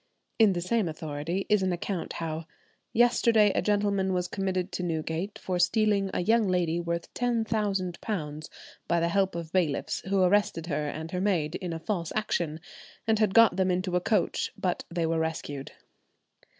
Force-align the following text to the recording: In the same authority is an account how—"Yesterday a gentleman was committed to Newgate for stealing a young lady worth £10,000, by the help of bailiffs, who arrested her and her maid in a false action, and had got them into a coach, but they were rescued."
In 0.39 0.53
the 0.53 0.61
same 0.61 0.87
authority 0.89 1.45
is 1.47 1.61
an 1.61 1.71
account 1.71 2.13
how—"Yesterday 2.13 3.51
a 3.53 3.61
gentleman 3.61 4.13
was 4.13 4.27
committed 4.27 4.71
to 4.71 4.81
Newgate 4.81 5.37
for 5.37 5.59
stealing 5.59 6.09
a 6.11 6.21
young 6.23 6.47
lady 6.47 6.79
worth 6.79 7.13
£10,000, 7.13 8.49
by 8.87 8.99
the 8.99 9.09
help 9.09 9.35
of 9.35 9.51
bailiffs, 9.53 9.99
who 10.09 10.23
arrested 10.23 10.65
her 10.65 10.87
and 10.87 11.11
her 11.11 11.21
maid 11.21 11.53
in 11.53 11.71
a 11.71 11.77
false 11.77 12.11
action, 12.15 12.59
and 13.05 13.19
had 13.19 13.35
got 13.35 13.57
them 13.57 13.69
into 13.69 13.95
a 13.95 14.01
coach, 14.01 14.51
but 14.57 14.85
they 14.89 15.05
were 15.05 15.19
rescued." 15.19 15.71